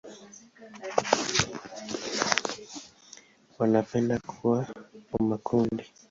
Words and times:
Wanapenda 3.59 4.15
kuwa 4.27 4.59
kwa 5.11 5.21
makundi. 5.29 5.85